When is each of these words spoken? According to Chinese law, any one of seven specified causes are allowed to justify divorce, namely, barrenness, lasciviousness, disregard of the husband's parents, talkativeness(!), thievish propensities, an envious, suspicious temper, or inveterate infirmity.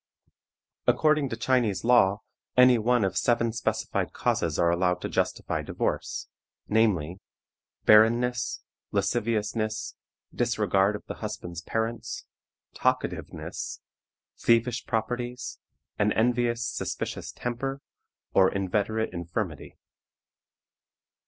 According 0.87 1.29
to 1.29 1.37
Chinese 1.37 1.83
law, 1.83 2.21
any 2.57 2.79
one 2.79 3.05
of 3.05 3.15
seven 3.15 3.53
specified 3.53 4.13
causes 4.13 4.57
are 4.57 4.71
allowed 4.71 4.99
to 5.01 5.09
justify 5.09 5.61
divorce, 5.61 6.27
namely, 6.67 7.19
barrenness, 7.85 8.63
lasciviousness, 8.91 9.93
disregard 10.33 10.95
of 10.95 11.05
the 11.05 11.17
husband's 11.21 11.61
parents, 11.61 12.25
talkativeness(!), 12.73 13.79
thievish 14.43 14.87
propensities, 14.87 15.59
an 15.99 16.11
envious, 16.13 16.65
suspicious 16.67 17.31
temper, 17.31 17.79
or 18.33 18.51
inveterate 18.51 19.11
infirmity. 19.13 19.77